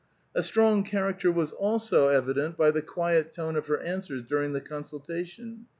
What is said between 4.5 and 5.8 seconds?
the consultation.